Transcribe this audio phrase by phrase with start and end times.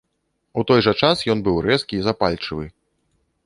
[0.61, 2.65] У той жа час ён быў рэзкі і запальчывы.